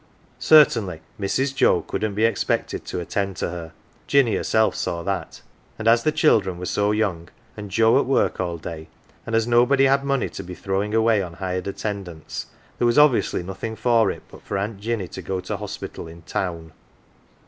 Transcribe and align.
Certainly 0.39 0.99
Mi's. 1.19 1.53
Joe 1.53 1.83
couldn't 1.83 2.15
be 2.15 2.25
expected 2.25 2.85
to 2.85 2.99
attend 2.99 3.37
to 3.37 3.51
her 3.51 3.71
Jinny 4.07 4.33
herself 4.35 4.73
saw 4.75 5.03
that 5.03 5.43
and 5.77 5.87
as 5.87 6.01
the 6.01 6.11
children 6.11 6.57
were 6.57 6.65
so 6.65 6.89
young, 6.91 7.29
and 7.55 7.69
Joe 7.69 7.99
at 7.99 8.07
work 8.07 8.39
all 8.39 8.57
day, 8.57 8.87
and 9.27 9.35
as 9.35 9.45
nobody 9.45 9.83
had 9.83 10.03
money 10.03 10.27
to 10.29 10.41
be 10.43 10.55
throwing 10.55 10.95
away 10.95 11.21
on 11.21 11.33
hired 11.33 11.67
attendants, 11.67 12.47
there 12.79 12.87
was 12.87 12.97
obviously 12.97 13.43
nothing 13.43 13.75
for 13.75 14.09
it 14.09 14.23
but 14.31 14.41
for 14.41 14.57
Aunt 14.57 14.79
Jinny 14.79 15.07
to 15.09 15.21
go 15.21 15.39
to 15.41 15.57
hospital 15.57 16.07
in 16.07 16.23
"town."" 16.23 16.71